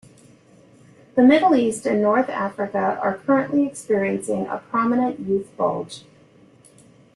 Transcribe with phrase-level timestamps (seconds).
[1.13, 6.05] The Middle East and North Africa are currently experiencing a prominent youth bulge.